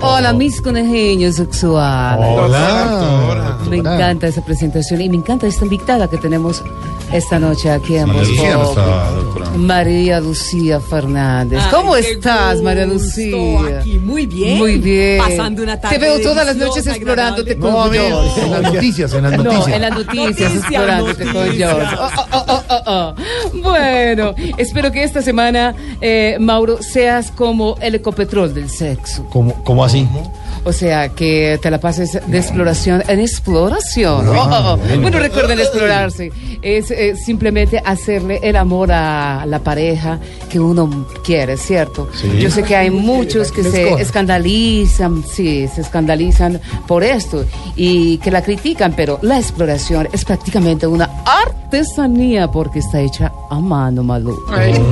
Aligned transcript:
Hola, 0.00 0.32
mis 0.32 0.60
conejillos 0.60 1.36
sexuales. 1.36 2.26
Hola. 2.28 3.58
Me 3.68 3.76
encanta 3.78 4.28
esa 4.28 4.44
presentación 4.44 5.00
y 5.00 5.08
me 5.08 5.16
encanta 5.16 5.46
esta 5.46 5.64
invitada 5.64 6.08
que 6.08 6.18
tenemos 6.18 6.62
esta 7.12 7.38
noche 7.38 7.70
aquí 7.70 7.96
en 7.96 8.12
Voz. 8.12 8.28
María 9.56 10.20
Lucía 10.20 10.80
Fernández. 10.80 11.60
Ay, 11.64 11.70
¿Cómo 11.70 11.96
estás, 11.96 12.60
María 12.60 12.86
Lucía? 12.86 13.80
Aquí, 13.80 13.98
muy 13.98 14.26
bien. 14.26 14.58
Muy 14.58 14.76
bien. 14.78 15.18
Pasando 15.18 15.62
una 15.62 15.80
tarde 15.80 15.98
Te 15.98 16.04
veo 16.04 16.20
todas 16.20 16.46
las 16.46 16.56
noches 16.56 16.86
explorándote 16.86 17.56
con 17.56 17.70
No, 17.72 17.90
George. 17.90 18.40
en 18.42 18.50
las 18.52 18.62
noticias, 18.74 19.12
en 19.14 19.22
las 19.22 19.32
No, 19.32 19.44
noticias. 19.44 19.74
en 19.76 19.82
las 19.82 19.90
noticias, 19.92 20.26
Noticias, 20.26 20.54
explorándote 20.56 21.24
con 21.24 21.32
noticias. 21.34 21.70
George. 21.72 21.96
Oh, 21.98 22.10
oh, 22.32 22.44
oh, 22.48 22.62
oh, 22.68 22.82
oh. 22.86 23.14
Bueno, 23.62 24.34
espero 24.58 24.92
que 24.92 25.02
esta 25.02 25.22
semana, 25.22 25.74
eh, 26.00 26.36
Mauro, 26.40 26.82
seas 26.82 27.30
como 27.30 27.76
el 27.80 27.94
ecopetrol 27.94 28.52
del 28.54 28.68
sexo. 28.70 29.26
¿Cómo, 29.30 29.54
cómo 29.64 29.84
así? 29.84 30.06
O 30.66 30.72
sea, 30.72 31.10
que 31.10 31.60
te 31.62 31.70
la 31.70 31.78
pases 31.78 32.18
de 32.26 32.38
exploración 32.38 33.00
en 33.06 33.20
exploración. 33.20 34.26
Oh. 34.28 34.76
Bueno, 35.00 35.20
recuerden 35.20 35.60
explorarse. 35.60 36.32
Es 36.60 36.90
eh, 36.90 37.14
simplemente 37.14 37.80
hacerle 37.84 38.40
el 38.42 38.56
amor 38.56 38.90
a 38.90 39.46
la 39.46 39.60
pareja 39.60 40.18
que 40.50 40.58
uno 40.58 41.06
quiere, 41.24 41.56
¿cierto? 41.56 42.08
Sí. 42.12 42.38
Yo 42.40 42.50
sé 42.50 42.64
que 42.64 42.74
hay 42.74 42.90
muchos 42.90 43.52
que 43.52 43.62
se 43.62 43.92
escandalizan, 44.02 45.22
sí, 45.22 45.68
se 45.72 45.82
escandalizan 45.82 46.60
por 46.88 47.04
esto 47.04 47.44
y 47.76 48.18
que 48.18 48.32
la 48.32 48.42
critican, 48.42 48.92
pero 48.96 49.20
la 49.22 49.38
exploración 49.38 50.08
es 50.12 50.24
prácticamente 50.24 50.88
una 50.88 51.08
artesanía 51.24 52.50
porque 52.50 52.80
está 52.80 53.00
hecha 53.00 53.30
a 53.50 53.60
mano, 53.60 54.02
Malú. 54.02 54.36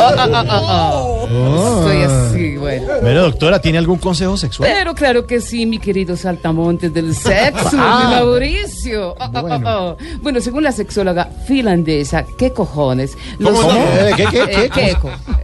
Oh, 0.00 0.14
oh, 0.16 0.30
oh, 0.32 0.44
oh, 0.50 1.28
oh. 1.30 1.82
Soy 1.82 2.02
así, 2.02 2.56
bueno. 2.56 2.86
Pero 3.02 3.22
doctora, 3.22 3.60
¿tiene 3.60 3.78
algún 3.78 3.98
consejo 3.98 4.36
sexual? 4.36 4.70
Pero 4.72 4.94
claro 4.94 5.26
que 5.26 5.40
sí, 5.40 5.57
mi 5.66 5.78
querido 5.78 6.16
saltamontes 6.16 6.92
del 6.92 7.14
sexo, 7.14 7.76
Ah. 7.78 8.08
Mauricio. 8.10 9.14
Oh, 9.18 9.30
oh, 9.34 9.48
oh, 9.48 9.60
oh. 9.66 9.96
Bueno, 10.22 10.40
según 10.40 10.62
la 10.64 10.72
sexóloga 10.72 11.26
finlandesa, 11.46 12.24
¿qué 12.36 12.52
cojones? 12.52 13.16
Los- 13.38 13.58
¿Cómo? 13.58 13.84
¿qué, 14.16 14.24
qué, 14.30 14.70
qué? 14.72 14.90
Eh, 14.90 14.98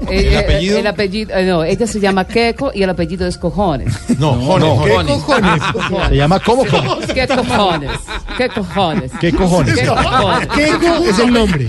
Eh, 0.09 0.19
¿El 0.19 0.33
eh, 0.33 0.39
apellido? 0.39 0.79
el 0.79 0.87
apellido, 0.87 1.37
eh, 1.37 1.45
no, 1.45 1.65
ella 1.65 1.87
se 1.87 2.01
llama 2.01 2.27
Keiko 2.27 2.73
y 2.75 2.83
el 2.83 2.91
apellido 2.91 3.27
es 3.27 3.39
cojones. 3.39 3.95
No, 4.19 4.37
no, 4.59 4.83
¿qué 4.85 4.93
cojones? 5.07 5.63
Se 6.09 6.17
llama 6.17 6.41
¿cómo? 6.41 6.65
cómo? 6.67 6.99
¿Qué 7.15 7.27
cojones? 7.27 7.91
¿Qué 8.37 8.49
cojones? 8.49 9.11
¿Qué 9.21 9.33
cojones? 9.33 9.75
¿Qué 9.75 9.87
cojones? 9.87 10.49
Keiko 10.49 11.05
es 11.05 11.19
el 11.19 11.33
nombre. 11.33 11.69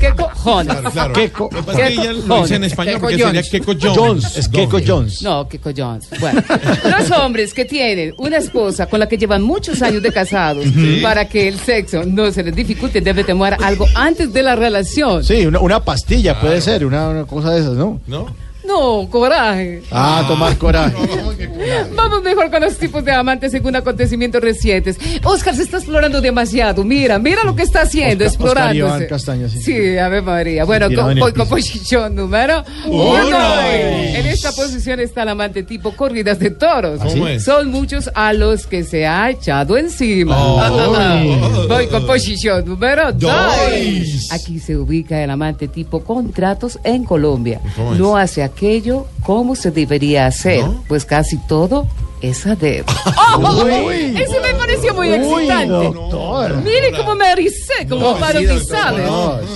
¿Qué 0.00 0.10
cojones? 0.14 0.76
Keiko. 1.14 1.48
Lo 1.52 1.58
que 1.58 1.62
pasa 1.62 1.88
es 1.88 1.94
que 1.94 2.00
ella 2.02 2.12
lo 2.12 2.42
dice 2.42 2.54
en 2.56 2.64
español 2.64 2.96
porque 3.00 3.18
sería. 3.18 3.42
Keiko 3.42 3.72
Jones. 3.80 3.96
Jones. 3.96 4.36
Es 4.36 4.48
Keiko 4.48 4.78
Jones. 4.86 5.22
No, 5.22 5.48
Keiko 5.48 5.70
Jones. 5.76 6.08
Bueno, 6.20 6.42
los 6.84 7.10
hombres 7.12 7.54
que 7.54 7.64
tienen 7.64 8.14
una 8.18 8.38
esposa 8.38 8.86
con 8.86 9.00
la 9.00 9.08
que 9.08 9.18
llevan 9.18 9.42
muchos 9.42 9.82
años 9.82 10.02
de 10.02 10.12
casados, 10.12 10.64
para 11.02 11.28
que 11.28 11.48
el 11.48 11.58
sexo 11.58 12.04
no 12.04 12.30
se 12.30 12.42
les 12.42 12.54
dificulte, 12.54 13.00
debe 13.00 13.24
tomar 13.24 13.56
algo 13.62 13.86
antes 13.94 14.32
de 14.32 14.42
la 14.42 14.56
relación. 14.56 15.24
Sí, 15.24 15.46
una, 15.46 15.60
una 15.60 15.80
pastilla 15.80 16.40
puede 16.40 16.60
ser, 16.60 16.84
una, 16.84 17.08
una 17.08 17.24
cosa 17.24 17.50
de 17.50 17.62
esas, 17.66 17.76
¿no? 17.76 18.00
¿No? 18.06 18.26
No, 18.64 19.08
coraje. 19.10 19.82
Ah, 19.92 20.24
tomar 20.26 20.56
coraje. 20.58 20.96
Vamos 22.08 22.22
mejor 22.22 22.52
con 22.52 22.60
los 22.60 22.76
tipos 22.76 23.04
de 23.04 23.10
amantes 23.10 23.50
según 23.50 23.74
acontecimientos 23.74 24.40
recientes. 24.40 24.96
Oscar 25.24 25.56
se 25.56 25.62
está 25.62 25.78
explorando 25.78 26.20
demasiado. 26.20 26.84
Mira, 26.84 27.18
mira 27.18 27.42
lo 27.42 27.56
que 27.56 27.64
está 27.64 27.82
haciendo. 27.82 28.24
Iván 28.24 29.06
Castaño, 29.08 29.48
sí. 29.48 29.60
Sí, 29.60 29.98
Ave 29.98 30.22
María. 30.22 30.64
Bueno, 30.64 30.88
voy 31.18 31.32
con 31.32 31.48
posición 31.48 32.14
número 32.14 32.62
uno. 32.86 33.60
En 33.60 34.24
esta 34.26 34.52
posición 34.52 35.00
está 35.00 35.24
el 35.24 35.30
amante 35.30 35.64
tipo 35.64 35.96
corridas 35.96 36.38
de 36.38 36.50
toros. 36.50 37.00
¿Cómo 37.00 37.26
es? 37.26 37.42
Son 37.42 37.72
muchos 37.72 38.08
a 38.14 38.32
los 38.32 38.68
que 38.68 38.84
se 38.84 39.04
ha 39.04 39.28
echado 39.30 39.76
encima. 39.76 40.36
Oh. 40.38 41.66
Voy 41.68 41.88
con 41.88 42.06
posición 42.06 42.64
número 42.66 43.12
dos. 43.12 43.32
Dos. 43.32 44.30
Aquí 44.30 44.60
se 44.60 44.76
ubica 44.76 45.24
el 45.24 45.30
amante 45.30 45.66
tipo 45.66 46.04
contratos 46.04 46.78
en 46.84 47.02
Colombia. 47.02 47.60
No 47.98 48.16
hace 48.16 48.44
aquello 48.44 49.08
como 49.24 49.56
se 49.56 49.72
debería 49.72 50.26
hacer, 50.26 50.62
¿No? 50.62 50.84
pues 50.86 51.04
casi 51.04 51.36
todo 51.48 51.88
esa 52.20 52.56
de. 52.56 52.84
¡Oh! 53.38 53.66
Ese 53.66 54.40
me 54.40 54.54
pareció 54.54 54.94
muy 54.94 55.08
uy, 55.08 55.14
excitante. 55.14 55.66
Doctor. 55.68 56.56
Mire 56.62 56.92
cómo 56.96 57.14
me 57.14 57.30
ericé, 57.32 57.86
como 57.88 58.12
no, 58.12 58.18
para 58.18 58.38
sí. 58.38 58.46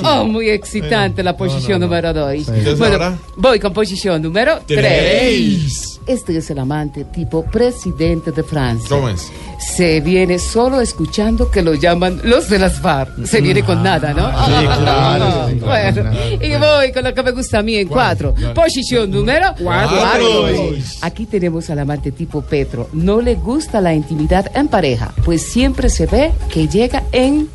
Oh, 0.04 0.24
muy 0.24 0.50
excitante 0.50 1.22
la 1.22 1.30
eh, 1.30 1.34
posición 1.34 1.80
número 1.80 2.12
2. 2.12 2.32
Sí. 2.44 2.74
Bueno, 2.76 3.18
voy 3.36 3.58
con 3.58 3.72
posición 3.72 4.20
número 4.20 4.60
3. 4.66 5.79
Este 6.10 6.36
es 6.36 6.50
el 6.50 6.58
amante 6.58 7.04
tipo 7.04 7.44
presidente 7.44 8.32
de 8.32 8.42
Francia. 8.42 8.88
¿Cómo 8.88 9.08
es? 9.08 9.30
Se 9.60 10.00
viene 10.00 10.40
solo 10.40 10.80
escuchando 10.80 11.52
que 11.52 11.62
lo 11.62 11.74
llaman 11.74 12.20
los 12.24 12.48
de 12.48 12.58
las 12.58 12.80
FARC. 12.80 13.26
Se 13.26 13.40
viene 13.40 13.62
con 13.62 13.80
nada, 13.80 14.12
¿no? 14.12 14.28
Sí, 14.44 14.66
claro, 14.66 15.48
sí, 15.50 15.58
claro. 15.60 16.02
Bueno, 16.02 16.12
y 16.40 16.56
voy 16.56 16.92
con 16.92 17.04
lo 17.04 17.14
que 17.14 17.22
me 17.22 17.30
gusta 17.30 17.60
a 17.60 17.62
mí 17.62 17.76
en 17.76 17.86
cuatro. 17.86 18.34
Posición 18.56 19.08
número 19.12 19.54
cuatro. 19.62 20.58
Aquí 21.02 21.26
tenemos 21.26 21.70
al 21.70 21.78
amante 21.78 22.10
tipo 22.10 22.42
Petro. 22.42 22.88
No 22.92 23.20
le 23.20 23.36
gusta 23.36 23.80
la 23.80 23.94
intimidad 23.94 24.50
en 24.56 24.66
pareja, 24.66 25.14
pues 25.24 25.46
siempre 25.46 25.88
se 25.90 26.06
ve 26.06 26.32
que 26.52 26.66
llega 26.66 27.04
en 27.12 27.48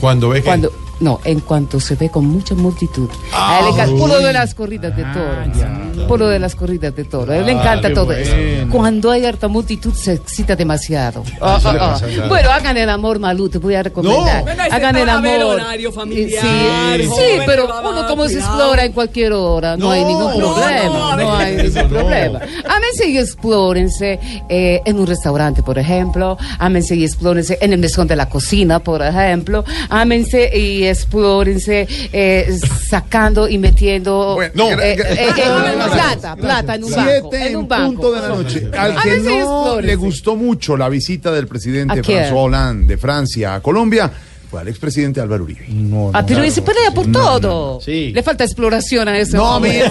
Cuando 0.00 0.30
ve 0.30 0.40
que... 0.40 0.46
cuando 0.46 0.81
no, 1.02 1.20
en 1.24 1.40
cuanto 1.40 1.80
se 1.80 1.96
ve 1.96 2.08
con 2.08 2.26
mucha 2.26 2.54
multitud. 2.54 3.08
A 3.34 3.58
él 3.58 3.64
le 3.66 3.70
encanta 3.72 3.96
por 3.96 4.08
lo 4.08 4.20
de 4.20 4.32
las 4.32 4.54
corridas 4.54 4.96
de 4.96 5.02
toro. 5.04 6.06
Por 6.08 6.20
lo 6.20 6.28
de 6.28 6.38
las 6.38 6.54
corridas 6.54 6.94
de 6.94 7.04
toro. 7.04 7.32
A 7.32 7.36
él 7.38 7.46
le 7.46 7.52
encanta 7.52 7.88
qué 7.88 7.94
todo 7.94 8.12
eso. 8.12 8.34
bueno. 8.34 8.72
Cuando 8.72 9.10
hay 9.10 9.24
harta 9.26 9.48
multitud 9.48 9.92
se 9.94 10.14
excita 10.14 10.54
demasiado. 10.56 11.24
Ah, 11.40 11.56
eso 11.58 11.70
ah, 11.70 11.78
pasa, 11.78 12.06
ah. 12.06 12.08
claro. 12.08 12.28
Bueno, 12.28 12.50
hagan 12.50 12.76
el 12.76 12.88
amor, 12.88 13.18
Malú, 13.18 13.48
te 13.48 13.58
voy 13.58 13.74
a 13.74 13.82
recomendar. 13.82 14.48
Ese 14.48 14.60
hagan 14.74 14.96
el 14.96 15.08
amor. 15.08 15.60
familiar, 15.92 16.42
Sí, 16.96 17.02
sí, 17.02 17.08
joven, 17.08 17.42
pero 17.46 17.68
uno 17.88 18.06
como 18.06 18.28
se 18.28 18.38
explora 18.38 18.84
en 18.84 18.92
cualquier 18.92 19.32
hora, 19.32 19.76
no, 19.76 19.86
No, 19.86 19.90
hay 19.90 20.04
ningún 20.04 20.38
no, 20.38 20.54
problema. 20.54 20.84
no, 20.84 21.16
No, 21.16 21.36
hay 21.36 21.56
ningún 21.56 21.74
no. 21.74 21.88
problema. 21.88 22.40
Ámense 22.68 23.08
y 23.08 23.18
explórense 23.18 24.20
eh, 24.48 24.80
en 24.84 24.98
un 25.00 25.06
restaurante, 25.06 25.62
por 25.62 25.78
ejemplo. 25.78 26.38
Ámense 26.58 26.94
y 26.94 27.04
explórense 27.04 27.58
en 27.60 27.72
el 27.72 27.80
mesón 27.80 28.06
de 28.06 28.14
la 28.16 28.28
cocina, 28.28 28.78
por 28.78 29.02
ejemplo. 29.02 29.64
Ámense 29.88 30.56
y 30.56 30.84
explórense 30.92 31.86
eh, 32.12 32.56
sacando 32.88 33.48
y 33.48 33.58
metiendo 33.58 34.34
Bueno, 34.34 34.52
no. 34.54 34.70
eh, 34.70 34.96
eh, 34.98 35.28
en 35.36 35.90
plata, 35.90 36.36
plata 36.36 36.74
en 36.76 36.84
un 36.84 36.90
banco. 36.92 37.10
Siete 37.30 37.46
En 37.48 37.56
un 37.56 37.62
en 37.62 37.68
banco. 37.68 37.86
punto 38.02 38.12
de 38.12 38.20
la 38.20 38.28
noche. 38.28 38.70
Al 38.78 38.98
A 38.98 39.02
que 39.02 39.18
no 39.18 39.80
le 39.80 39.96
gustó 39.96 40.36
mucho 40.36 40.76
la 40.76 40.88
visita 40.88 41.32
del 41.32 41.44
¿A 41.44 41.48
presidente? 41.48 42.02
François 42.02 42.32
Hollande 42.32 42.86
de 42.86 42.98
Francia 42.98 43.54
a 43.54 43.60
Colombia 43.60 44.10
fue 44.50 44.60
al 44.60 44.68
expresidente 44.68 45.18
Álvaro 45.18 45.44
Uribe. 45.44 45.64
No, 45.68 46.10
Ah, 46.12 46.20
no. 46.20 46.26
pero 46.26 46.50
se 46.50 46.60
pelea 46.60 46.90
por 46.94 47.10
todo. 47.10 47.80
Sí. 47.80 48.12
Le 48.14 48.22
falta 48.22 48.44
exploración 48.44 49.08
a 49.08 49.18
ese 49.18 49.34
No, 49.34 49.58
mira. 49.58 49.90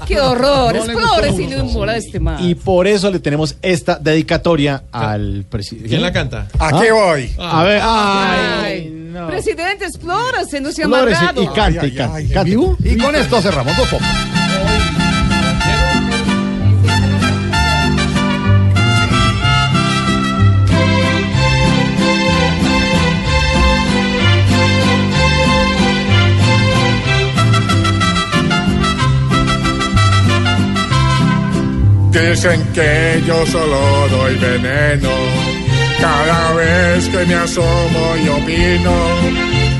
Qué 0.06 0.20
horror. 0.20 0.72
No 0.76 0.84
le 0.86 0.92
Explore 0.92 1.32
si 1.36 1.46
no 1.48 1.64
moleste 1.64 2.20
más. 2.20 2.40
Y 2.42 2.54
por 2.54 2.86
eso 2.86 3.10
le 3.10 3.18
tenemos 3.18 3.56
esta 3.62 3.96
dedicatoria 3.98 4.84
al 4.92 5.44
presidente. 5.50 5.88
¿Quién 5.88 6.00
la 6.02 6.12
canta? 6.12 6.46
¿A 6.60 6.80
qué 6.80 6.92
voy? 6.92 7.32
A 7.38 7.64
ver, 7.64 7.80
ay, 7.82 8.38
Ay, 8.62 8.85
no. 9.16 9.28
Presidentes 9.28 9.98
Flores, 9.98 10.50
se 10.50 10.60
nos 10.60 10.78
ha 10.78 10.82
Flores 10.82 11.16
amarrado. 11.16 11.40
y, 11.40 11.44
y 11.46 11.48
cante, 11.48 11.80
ay, 11.80 11.88
y 11.88 11.94
cante. 11.96 12.16
Ay, 12.16 12.28
cante. 12.28 12.50
Y, 12.50 12.92
y 12.92 12.98
con 12.98 13.14
esto 13.16 13.40
cerramos 13.40 13.74
dos 13.74 13.88
popos. 13.88 14.06
Dicen 32.12 32.62
que 32.72 33.22
yo 33.26 33.44
solo 33.46 33.78
doy 34.10 34.34
veneno 34.36 35.10
cada 36.00 36.52
vez 36.54 36.75
que 37.04 37.26
me 37.26 37.34
asomo 37.34 38.16
y 38.24 38.28
opino. 38.28 38.94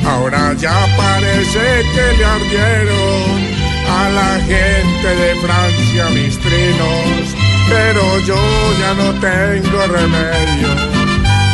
Ahora 0.06 0.52
ya 0.54 0.86
parece 0.98 1.82
que 1.94 2.16
le 2.18 2.24
ardieron 2.24 3.40
a 3.88 4.08
la 4.10 4.32
gente 4.44 5.08
de 5.22 5.34
Francia 5.36 6.04
mis 6.10 6.38
trinos, 6.38 7.34
pero 7.70 8.02
yo 8.26 8.36
ya 8.80 8.94
no 8.94 9.12
tengo 9.18 9.86
remedio. 9.86 10.68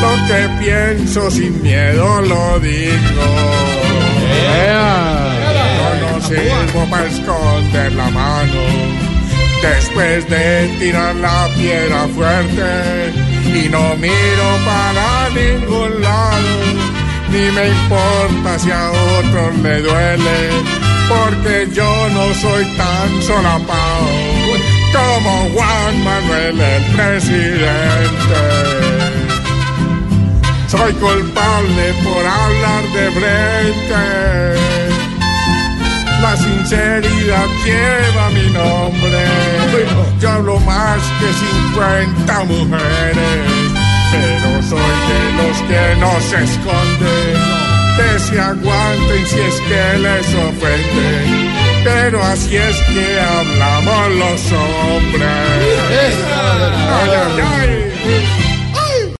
Lo 0.00 0.26
que 0.26 0.64
pienso 0.64 1.30
sin 1.30 1.62
miedo 1.62 2.20
lo 2.22 2.58
digo. 2.58 3.24
No 6.00 6.20
sirvo 6.20 6.86
para 6.90 7.06
esconder 7.06 7.92
la 7.92 8.10
mano 8.10 8.62
después 9.62 10.28
de 10.28 10.76
tirar 10.80 11.14
la 11.14 11.48
piedra 11.56 12.08
fuerte 12.08 13.31
y 13.54 13.68
no 13.68 13.96
miro 13.96 14.48
para 14.64 15.28
ningún 15.30 16.02
lado, 16.02 16.54
ni 17.30 17.50
me 17.50 17.68
importa 17.68 18.58
si 18.58 18.70
a 18.70 18.90
otros 18.90 19.58
le 19.62 19.80
duele, 19.80 20.50
porque 21.08 21.68
yo 21.72 22.08
no 22.10 22.34
soy 22.34 22.64
tan 22.76 23.22
solapado 23.22 24.42
como 24.92 25.48
Juan 25.54 26.04
Manuel 26.04 26.60
el 26.60 26.84
presidente. 26.96 28.40
Soy 30.68 30.92
culpable 30.94 31.94
por 32.04 32.26
hablar 32.26 32.82
de 32.94 33.10
frente 33.10 34.81
la 36.22 36.36
sinceridad 36.36 37.48
lleva 37.64 38.30
mi 38.30 38.48
nombre. 38.52 39.24
Yo 40.20 40.30
hablo 40.30 40.60
más 40.60 41.00
que 41.18 41.28
50 41.74 42.44
mujeres, 42.44 43.72
pero 44.12 44.62
soy 44.62 44.94
de 45.08 45.22
los 45.38 45.56
que 45.68 45.96
no 46.00 46.12
se 46.28 46.44
esconden, 46.44 47.34
que 47.96 48.18
se 48.20 48.40
aguanten 48.40 49.26
si 49.26 49.40
es 49.40 49.60
que 49.68 49.98
les 49.98 50.34
ofenden. 50.34 51.52
Pero 51.84 52.22
así 52.22 52.56
es 52.56 52.76
que 52.82 53.20
hablamos 53.20 54.08
los 54.22 54.52
hombres. 54.52 56.14
Ay, 57.00 57.10
ay, 57.10 57.42
ay. 57.58 58.31